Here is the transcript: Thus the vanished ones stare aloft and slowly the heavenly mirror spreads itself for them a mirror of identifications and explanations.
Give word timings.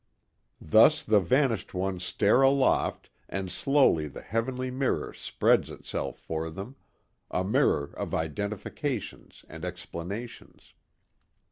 Thus 0.59 1.03
the 1.03 1.19
vanished 1.19 1.75
ones 1.75 2.03
stare 2.03 2.41
aloft 2.41 3.11
and 3.29 3.51
slowly 3.51 4.07
the 4.07 4.23
heavenly 4.23 4.71
mirror 4.71 5.13
spreads 5.13 5.69
itself 5.69 6.17
for 6.17 6.49
them 6.49 6.75
a 7.29 7.43
mirror 7.43 7.93
of 7.95 8.11
identifications 8.15 9.45
and 9.47 9.63
explanations. 9.63 10.73